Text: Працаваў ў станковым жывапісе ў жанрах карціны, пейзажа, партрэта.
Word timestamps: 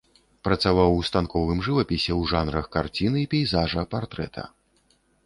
Працаваў 0.45 0.91
ў 0.99 1.01
станковым 1.09 1.59
жывапісе 1.67 2.07
ў 2.07 2.21
жанрах 2.31 2.65
карціны, 2.77 3.21
пейзажа, 3.35 3.85
партрэта. 3.93 4.41